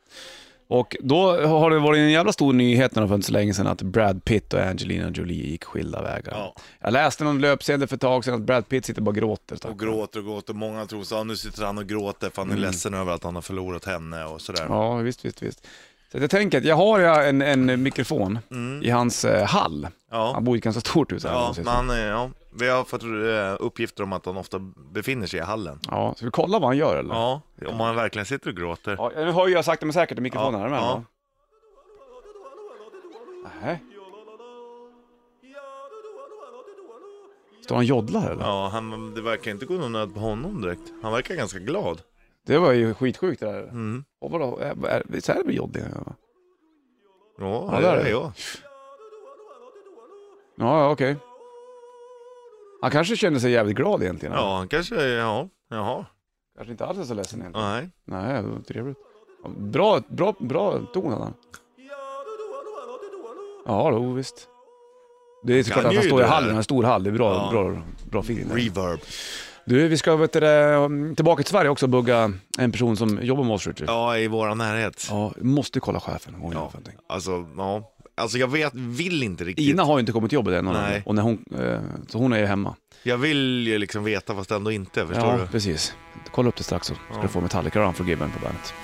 Och 0.69 0.97
då 1.01 1.47
har 1.47 1.71
det 1.71 1.79
varit 1.79 1.99
en 1.99 2.11
jävla 2.11 2.33
stor 2.33 2.53
nyhet 2.53 2.95
när 2.95 3.03
det 3.03 3.09
för 3.09 3.21
så 3.21 3.33
länge 3.33 3.55
sedan 3.55 3.67
att 3.67 3.83
Brad 3.83 4.25
Pitt 4.25 4.55
och 4.55 4.61
Angelina 4.61 5.11
Jolie 5.11 5.51
gick 5.51 5.65
skilda 5.65 6.03
vägar. 6.03 6.33
Ja. 6.33 6.55
Jag 6.81 6.93
läste 6.93 7.25
någon 7.25 7.41
löpsedel 7.41 7.89
för 7.89 7.95
ett 7.95 8.01
tag 8.01 8.25
sedan 8.25 8.35
att 8.35 8.41
Brad 8.41 8.69
Pitt 8.69 8.85
sitter 8.85 9.01
och 9.01 9.05
bara 9.05 9.15
gråter. 9.15 9.71
Och 9.71 9.79
gråter 9.79 10.19
och 10.21 10.25
gråter. 10.25 10.55
Många 10.55 10.87
tror 10.87 11.03
så, 11.03 11.17
ah, 11.17 11.25
nu 11.25 11.37
sitter 11.37 11.65
han 11.65 11.79
och 11.79 11.87
gråter 11.87 12.31
för 12.31 12.43
han 12.43 12.51
är 12.51 12.57
ledsen 12.57 12.95
över 12.95 13.13
att 13.13 13.25
han 13.25 13.35
har 13.35 13.43
förlorat 13.43 13.85
henne 13.85 14.25
och 14.25 14.41
sådär. 14.41 14.65
Mm. 14.65 14.73
Ja, 14.73 14.95
visst, 14.95 15.25
visst, 15.25 15.43
visst. 15.43 15.67
Så 16.13 16.19
jag 16.19 16.31
tänker 16.31 16.59
att 16.59 16.65
jag 16.65 16.77
har 16.77 17.01
en, 17.01 17.43
en 17.43 17.83
mikrofon 17.83 18.39
i 18.83 18.91
hans 18.91 19.25
eh, 19.25 19.47
hall. 19.47 19.85
Han 20.11 20.33
Ja, 20.35 20.41
bor 20.41 20.57
i 20.57 20.59
ett 20.59 20.65
ganska 20.65 20.81
stort 20.81 21.13
hus 21.13 21.25
här. 21.25 21.33
ja, 21.33 21.55
man 21.65 21.91
eh, 21.91 21.97
ja. 21.99 22.31
vi 22.55 22.69
har 22.69 22.85
fått 22.85 23.03
eh, 23.03 23.57
uppgifter 23.67 24.03
om 24.03 24.13
att 24.13 24.27
han 24.27 24.37
ofta 24.37 24.59
befinner 24.93 25.27
sig 25.27 25.39
i 25.41 25.43
hallen. 25.43 25.79
ja, 25.91 26.15
ska 26.17 26.25
vi 26.25 26.31
kolla 26.31 26.59
vad 26.59 26.69
han 26.69 26.77
gör 26.77 26.97
eller? 26.97 27.15
Ja, 27.15 27.41
om 27.67 27.81
han 27.81 27.97
verkligen 27.97 28.27
sitter 28.27 28.51
och 28.51 28.57
gråter. 28.57 28.95
Ja, 28.99 29.13
nu 29.17 29.31
höjer 29.31 29.57
jag 29.57 29.65
sakta 29.65 29.87
men 29.87 29.93
säkert 29.93 30.19
i 30.19 30.21
mikrofonen. 30.21 30.61
Ja, 30.61 30.67
Är 30.67 30.71
du 30.71 30.71
med? 30.71 30.81
ja. 30.83 31.03
Nej. 33.63 33.83
Står 37.65 37.77
han 37.77 37.85
joddlar 37.87 38.31
eller? 38.31 38.45
Ja, 38.45 38.69
han, 38.73 39.15
det 39.15 39.23
verkar 39.23 39.51
inte 39.51 39.67
gå 39.67 39.75
någon 39.75 39.93
nöd 39.93 40.15
på 40.15 40.21
honom 40.21 40.61
direkt. 40.63 40.83
Han 41.03 41.13
verkar 41.13 41.35
ganska 41.35 41.59
glad. 41.59 42.01
Det 42.47 42.59
var 42.59 42.73
ju 42.73 42.95
skitsjukt 42.95 43.41
det 43.41 43.47
där. 43.47 43.63
Mm. 43.63 44.05
Och 44.23 44.31
vadå, 44.31 44.59
är, 44.59 44.87
är, 45.17 45.21
så 45.21 45.33
här 45.33 45.45
blir 45.45 45.57
jodding? 45.57 45.83
Ja. 45.95 46.13
Ja, 47.39 47.69
Ja, 47.73 47.77
det 47.77 47.81
det 47.83 47.89
är 47.89 47.97
är 47.97 48.05
det. 48.05 48.11
jag. 48.11 48.33
Ja, 50.57 50.81
ja 50.81 50.91
okej. 50.91 51.17
Han 52.83 52.91
kanske 52.91 53.17
känner 53.17 53.39
sig 53.39 53.51
jävligt 53.51 53.77
glad 53.77 54.03
egentligen. 54.03 54.35
Ja, 54.35 54.57
han 54.57 54.69
kanske, 54.69 55.05
ja, 55.05 55.49
jaha, 55.71 56.07
Kanske 56.57 56.73
inte 56.73 56.87
alls 56.87 56.99
är 56.99 57.03
så 57.05 57.15
ledsen 57.15 57.41
egentligen. 57.41 57.69
nej. 57.71 57.91
Nej, 58.05 58.43
det 58.43 58.49
var 58.49 58.61
trevligt. 58.61 58.99
Bra, 59.59 60.01
bra, 60.09 60.35
bra 60.39 60.79
ton 60.95 61.13
hade 61.13 61.25
han. 61.25 61.35
Ja, 63.67 63.91
då, 63.91 64.11
visst. 64.13 64.49
Det 65.45 65.53
är 65.59 65.63
såklart 65.63 65.83
Kan 65.83 65.89
att 65.91 65.95
han 65.95 66.03
ju 66.03 66.09
står 66.09 66.21
i 66.21 66.23
det 66.23 66.29
hallen, 66.29 66.49
där. 66.49 66.57
en 66.57 66.65
stor 66.65 66.83
hall. 66.85 67.03
Det 67.05 67.11
är 67.11 67.15
bra, 67.15 67.33
Ja. 67.35 67.51
bra, 67.53 67.83
bra 68.11 68.21
feeling. 68.21 68.49
där. 68.49 68.57
Reverb. 68.57 69.01
Du, 69.65 69.89
vi 69.89 69.97
ska 69.99 70.17
vet 70.17 70.33
du, 70.33 71.13
tillbaka 71.17 71.43
till 71.43 71.51
Sverige 71.51 71.71
också 71.71 71.87
och 71.87 71.91
bugga 71.91 72.33
en 72.59 72.73
person 72.73 72.97
som 72.97 73.19
jobbar 73.23 73.45
med 73.45 73.55
oss, 73.55 73.67
Richard. 73.67 73.89
Ja, 73.89 74.19
i 74.19 74.29
våran 74.29 74.59
närhet. 74.59 75.07
Ja, 75.11 75.33
måste 75.41 75.81
kolla 75.81 76.01
chefen. 76.01 76.35
Hon 76.35 76.53
Ja. 76.53 76.71
ja. 76.85 76.91
Alltså, 77.07 77.47
ja. 77.57 77.89
Alltså 78.15 78.39
jag 78.39 78.49
vet, 78.49 78.75
vill 78.75 79.23
inte 79.23 79.45
riktigt. 79.45 79.69
Ina 79.69 79.83
har 79.85 79.97
ju 79.97 80.01
inte 80.01 80.13
kommit 80.13 80.31
till 80.31 80.37
jobbet 80.37 80.55
än, 80.55 80.65
Nej. 80.65 81.03
och 81.07 81.15
när 81.15 81.23
hon, 81.23 81.45
eh, 81.61 81.81
så 82.09 82.19
hon 82.19 82.33
är 82.33 82.39
ju 82.39 82.47
hemma. 82.47 82.77
Jag 83.03 83.19
vill 83.19 83.67
ju 83.67 83.79
liksom 83.79 84.05
veta 84.05 84.35
fast 84.35 84.51
ändå 84.51 84.73
inte, 84.73 85.07
förstår 85.07 85.27
ja, 85.29 85.37
du? 85.37 85.47
precis. 85.47 85.95
Kolla 86.31 86.49
upp 86.49 86.57
det 86.57 86.65
strax 86.65 86.87
så 86.87 86.95
ska 86.95 87.03
Ja. 87.15 87.23
du 87.23 87.29
få 87.29 87.41
Metallica 87.41 87.81
och 87.83 87.89
Unforgiven 87.89 88.31
på 88.31 88.39
bandet. 88.45 88.75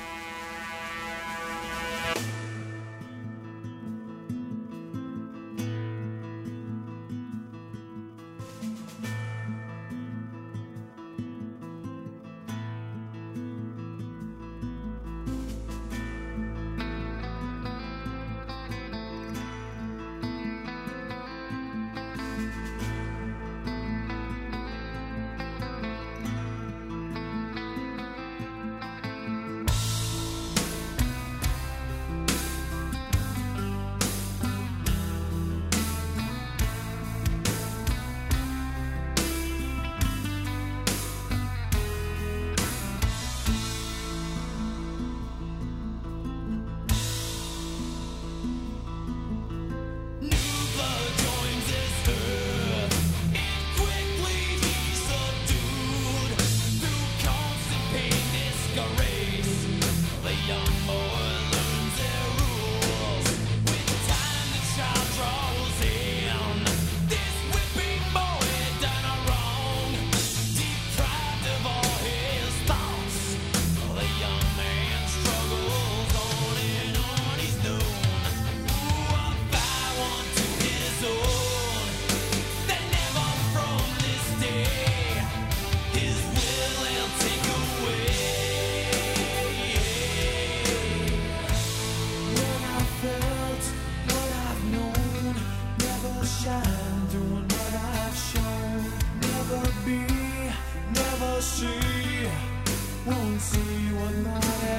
someone 103.99 104.23
might 104.23 104.77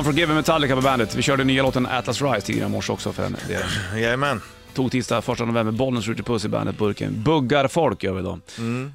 Unforgiven 0.00 0.36
Metallica 0.36 0.76
på 0.76 0.82
bandet. 0.82 1.14
Vi 1.14 1.22
körde 1.22 1.44
nya 1.44 1.62
låten 1.62 1.86
Atlas 1.86 2.22
Rise 2.22 2.40
tidigare 2.46 2.68
i 2.68 2.70
morse 2.72 2.92
också 2.92 3.12
för 3.12 3.22
den 3.22 3.36
delen. 3.48 3.68
Jajamän. 3.94 4.40
Tog 4.74 4.90
tisdag 4.90 5.18
1 5.18 5.38
november, 5.38 5.70
Bollnäs 5.72 6.06
skjuter 6.06 6.22
puss 6.22 6.44
i 6.44 6.48
bandet-burken. 6.48 7.22
Buggar 7.22 7.68
folk 7.68 8.02
gör 8.02 8.12
vi 8.12 8.22
då. 8.22 8.38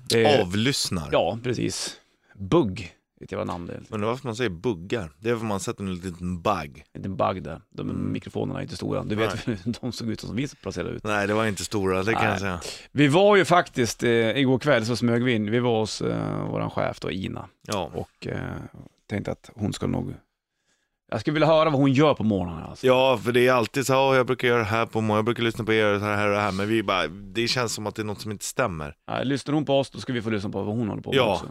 Det 0.09 0.25
är- 0.25 0.41
Avlyssnar. 0.41 1.09
Ja, 1.11 1.39
precis. 1.43 1.95
Bugg, 2.35 2.91
vet 3.19 3.31
jag 3.31 3.37
vad 3.37 3.47
namnet 3.47 3.75
är. 3.75 3.81
Undrar 3.95 4.07
varför 4.09 4.27
man 4.27 4.35
säger 4.35 4.49
buggar. 4.49 5.11
Det 5.19 5.29
är 5.29 5.35
för 5.37 5.45
man 5.45 5.59
sätter 5.59 5.83
en 5.83 5.95
liten 5.95 6.41
bugg. 6.41 6.83
En 6.93 7.01
liten 7.01 7.15
bugg 7.15 7.43
där. 7.43 7.61
De 7.75 8.11
mikrofonerna 8.11 8.59
är 8.59 8.63
inte 8.63 8.75
stora. 8.75 9.03
Du 9.03 9.15
vet 9.15 9.47
hur 9.47 9.57
de 9.81 9.91
såg 9.91 10.09
ut 10.09 10.21
som 10.21 10.35
vi 10.35 10.47
placerade 10.47 10.89
ut. 10.95 11.03
Nej, 11.03 11.27
det 11.27 11.33
var 11.33 11.45
inte 11.45 11.65
stora, 11.65 12.03
det 12.03 12.13
kan 12.13 12.21
Nej. 12.21 12.31
jag 12.31 12.39
säga. 12.39 12.59
Vi 12.91 13.07
var 13.07 13.35
ju 13.35 13.45
faktiskt, 13.45 14.03
eh, 14.03 14.09
igår 14.37 14.59
kväll 14.59 14.85
så 14.85 14.95
smög 14.95 15.23
vi 15.23 15.33
in, 15.33 15.51
vi 15.51 15.59
var 15.59 15.79
hos 15.79 16.01
eh, 16.01 16.45
våran 16.51 16.69
chef 16.69 16.99
då, 16.99 17.11
Ina. 17.11 17.45
Ja. 17.67 17.91
Och 17.93 18.27
eh, 18.27 18.39
tänkte 19.09 19.31
att 19.31 19.49
hon 19.55 19.73
ska 19.73 19.87
nog... 19.87 20.13
Jag 21.15 21.21
skulle 21.21 21.33
vilja 21.33 21.47
höra 21.47 21.69
vad 21.69 21.79
hon 21.81 21.91
gör 21.93 22.13
på 22.13 22.23
morgonen 22.23 22.63
alltså. 22.63 22.87
Ja, 22.87 23.17
för 23.17 23.31
det 23.31 23.47
är 23.47 23.53
alltid 23.53 23.85
så 23.87 23.93
här, 23.93 23.99
"Åh, 24.01 24.15
jag 24.15 24.25
brukar 24.25 24.47
göra 24.47 24.57
det 24.59 24.65
här 24.65 24.85
på 24.85 25.01
morgonen, 25.01 25.15
jag 25.17 25.25
brukar 25.25 25.43
lyssna 25.43 25.63
på 25.65 25.73
er, 25.73 25.99
så 25.99 26.05
här 26.05 26.27
och 26.27 26.33
det 26.35 26.39
här, 26.41 26.51
men 26.51 26.67
vi 26.67 26.83
bara, 26.83 27.07
det 27.07 27.47
känns 27.47 27.73
som 27.73 27.87
att 27.87 27.95
det 27.95 28.01
är 28.01 28.03
något 28.03 28.21
som 28.21 28.31
inte 28.31 28.45
stämmer. 28.45 28.95
Nej, 29.07 29.25
lyssnar 29.25 29.53
hon 29.53 29.65
på 29.65 29.79
oss, 29.79 29.89
då 29.89 29.99
ska 29.99 30.13
vi 30.13 30.21
få 30.21 30.29
lyssna 30.29 30.49
på 30.49 30.63
vad 30.63 30.75
hon 30.75 30.89
håller 30.89 31.01
på 31.01 31.09
med 31.09 31.17
Ja. 31.19 31.33
också. 31.33 31.45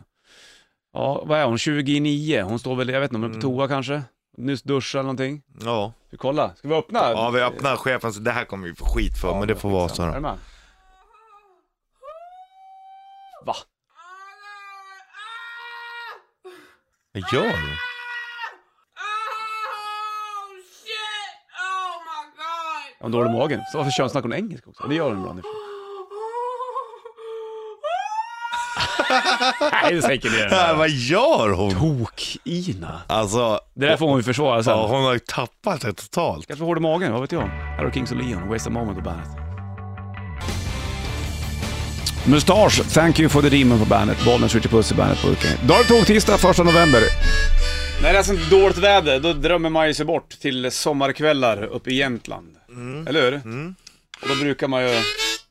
Ja, 0.93 1.25
vad 1.27 1.39
är 1.39 1.45
hon? 1.45 1.59
29? 1.59 2.43
Hon 2.43 2.59
står 2.59 2.77
väl, 2.77 2.89
jag 2.89 3.01
vet 3.01 3.11
inte 3.11 3.17
om 3.17 3.23
hon 3.23 3.31
är 3.31 3.41
på 3.41 3.47
Mm. 3.47 3.57
toa 3.59 3.69
kanske? 3.69 4.03
Nyss 4.37 4.63
duschat 4.63 4.95
eller 4.99 5.03
någonting? 5.03 5.43
Ja, 5.61 5.93
Vi 6.11 6.17
kolla, 6.17 6.55
ska 6.57 6.69
vi 6.69 6.75
öppna? 6.75 6.99
ja 7.11 7.31
vi 7.31 7.41
öppnar 7.41 7.77
chefen, 7.77 8.13
så 8.13 8.21
det 8.21 8.31
här 8.31 8.45
kommer 8.45 8.69
vi 8.69 8.75
få 8.75 8.85
skit 8.85 9.19
för, 9.21 9.29
Ja, 9.29 9.39
men 9.39 9.49
det 9.49 9.57
får 9.57 9.71
vara 9.71 9.89
så 9.89 10.03
Är 10.03 10.07
här. 10.07 10.15
du 10.15 10.21
med? 10.21 10.39
Va? 13.47 13.55
Vad 17.13 17.23
gör 17.33 17.43
du? 17.43 17.49
Oh 19.07 20.51
shit! 20.83 21.37
Oh 21.59 21.95
my 22.09 22.23
hon 23.05 23.13
dålig 23.13 23.31
i 23.31 23.33
magen? 23.33 23.61
Så 23.73 23.79
varför 23.79 23.91
kör 23.91 24.03
hon 24.05 24.11
snackar 24.11 24.29
hon 24.29 24.39
engelska 24.39 24.71
också? 24.71 24.87
Det 24.89 24.95
gör 24.95 25.09
hon 25.09 25.19
ibland. 25.19 25.41
Nej, 29.83 29.95
det 29.95 30.03
säker 30.03 30.29
Äh, 30.29 30.35
det. 30.69 30.75
vad 30.79 30.89
gör 30.91 31.49
hon? 31.49 31.71
Tok-Ina. 31.75 33.01
Alltså, 33.07 33.61
Det 33.75 33.87
där 33.87 33.97
får 33.97 34.09
hon 34.09 34.17
ju 34.17 34.23
försvara 34.23 34.63
sen. 34.63 34.73
ja, 34.73 34.87
hon 34.87 35.05
har 35.05 35.13
ju 35.13 35.19
tappat 35.19 35.81
det 35.81 35.93
totalt. 35.93 36.47
Kanske 36.47 36.59
får 36.61 36.67
hård 36.67 36.79
i 36.79 36.81
magen, 36.81 37.13
vad 37.13 37.21
vet 37.21 37.33
jag? 37.33 37.41
Här 37.43 37.85
har 37.85 37.91
Kings 37.91 38.13
of 38.13 38.19
Leon, 38.19 38.49
Waste 38.49 38.69
a 38.69 38.73
moment 38.73 38.99
på 38.99 39.03
bandet. 39.05 39.29
Mustache, 42.27 42.85
Thank 42.95 43.21
you 43.21 43.29
for 43.29 43.43
the 43.43 43.49
demon 43.49 43.79
på 43.79 43.85
bandet. 43.85 44.25
Bollen 44.25 44.49
skjuter 44.49 44.69
puss 44.69 44.93
i 44.93 44.95
bandet 44.95 45.23
burken. 45.23 45.67
Dag 45.67 45.89
tog 45.89 46.07
tisdag 46.07 46.35
1 46.35 46.59
november. 46.59 47.01
När 48.03 48.13
det 48.13 48.19
är 48.19 48.23
sånt 48.23 48.51
dåligt 48.51 48.79
väder, 48.79 49.21
då 49.21 49.33
drömmer 49.33 49.71
man 49.71 49.87
ju 49.89 49.95
sig 49.95 50.07
bort 50.07 50.31
till 50.31 50.71
sommarkvällar 50.71 51.63
uppe 51.65 51.91
i 51.91 51.95
Jämtland. 51.95 52.57
Eller 53.09 53.31
hur? 53.31 53.41
Och 54.23 54.29
då 54.29 54.35
brukar 54.35 54.69
man 54.69 54.83
ju 54.83 55.03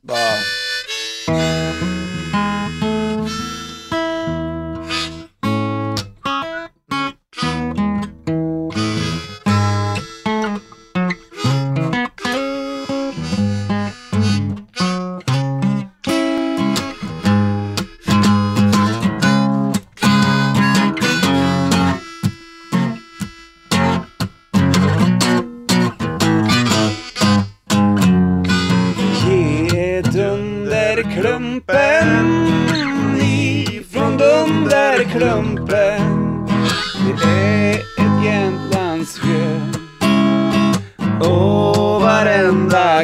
bara... 0.01 0.37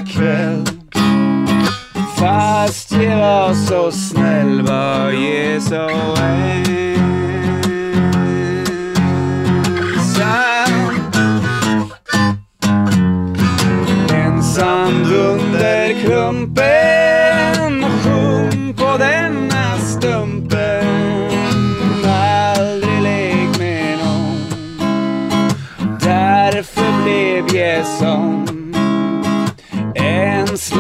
kväll. 0.01 0.65
Fast 2.17 2.91
jag 2.91 3.17
var 3.17 3.53
så 3.53 3.91
snäll 3.91 4.61
var 4.61 5.11
jag 5.11 5.61
så 5.63 5.89
ensam 6.15 6.98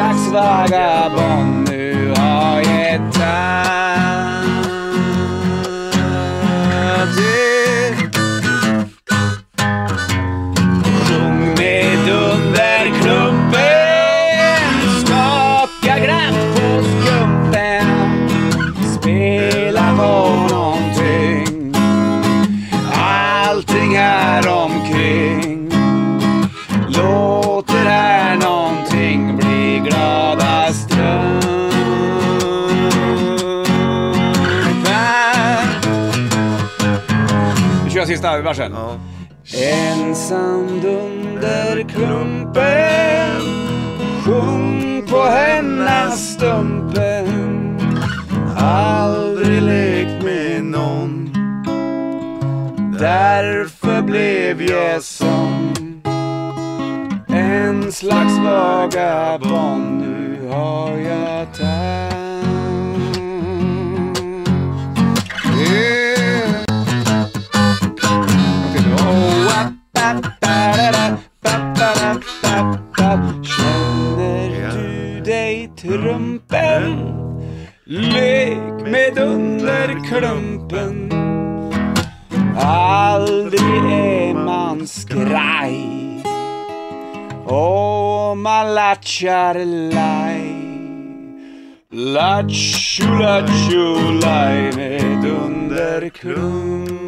En 0.09 0.17
slags 0.17 0.69
vagabond 0.69 1.58
Ja. 38.79 38.95
Ensam 39.53 40.81
dunderklumpen 40.81 43.41
Sjung 44.25 45.03
på 45.09 45.21
hennes 45.21 46.33
stumpen 46.33 47.77
Aldrig 48.57 49.61
lekt 49.61 50.23
med 50.23 50.63
någon 50.63 51.29
Därför 52.99 54.01
blev 54.01 54.61
jag 54.61 55.03
som 55.03 55.73
En 57.27 57.91
slags 57.91 58.37
vagabond 58.43 60.01
Nu 60.01 60.47
har 60.51 60.97
jag 60.97 61.38
Lek 79.09 79.15
med 79.15 79.23
underklumpen 79.23 81.11
Aldrig 82.61 83.61
är 83.91 84.33
man 84.33 84.87
skraj. 84.87 86.23
Och 87.45 88.37
man 88.37 88.75
latchar 88.75 89.65
laj. 89.93 90.55
Lattjo, 91.91 93.17
lattjo, 93.19 94.11
laj 94.21 94.71
med 94.75 95.25
under 95.25 96.09
klumpen. 96.09 96.98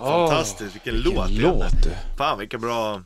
Åh, 0.00 0.28
Fantastiskt, 0.28 0.74
vilken 0.74 0.94
låt. 1.00 1.30
Låt 1.30 1.82
du. 1.82 1.90
Fan 2.18 2.38
vilka 2.38 2.58
bra, 2.58 3.02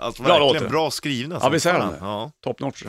alltså 0.00 0.22
Bra 0.22 0.32
verkligen 0.32 0.54
låtar. 0.62 0.68
bra 0.68 0.90
skrivna. 0.90 1.38
Ja, 1.42 1.48
visst 1.48 1.66
är 1.66 1.78
de 1.78 1.88
det? 1.88 1.96
Ja. 2.00 2.30
Top 2.44 2.60
notch. 2.60 2.84